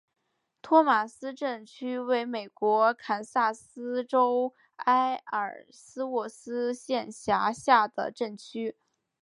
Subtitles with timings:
[0.63, 8.75] 托马斯镇区为美国堪萨斯州埃尔斯沃思县辖下的镇区。